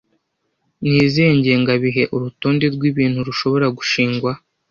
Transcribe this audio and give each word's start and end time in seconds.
Ni 0.87 0.93
izihe 1.05 1.31
ngengabihe 1.39 2.03
urutonde 2.15 2.65
rwibintu 2.75 3.19
rushobora 3.27 3.67
gushingwa 3.77 4.31